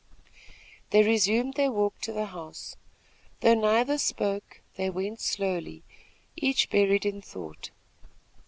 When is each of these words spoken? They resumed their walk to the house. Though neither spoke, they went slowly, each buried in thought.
They 0.89 1.03
resumed 1.03 1.53
their 1.53 1.71
walk 1.71 2.01
to 2.01 2.11
the 2.11 2.25
house. 2.25 2.75
Though 3.41 3.53
neither 3.53 3.99
spoke, 3.99 4.61
they 4.75 4.89
went 4.89 5.19
slowly, 5.21 5.83
each 6.35 6.71
buried 6.71 7.05
in 7.05 7.21
thought. 7.21 7.69